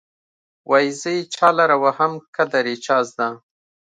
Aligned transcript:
وايې 0.69 0.91
زه 1.01 1.09
یې 1.15 1.21
چا 1.35 1.47
لره 1.59 1.75
وهم 1.83 2.13
قدر 2.35 2.63
يې 2.71 2.75
چا 2.85 2.97
زده. 3.09 3.29